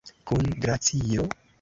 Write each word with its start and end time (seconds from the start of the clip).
Kun 0.31 0.47
glacio? 0.65 1.29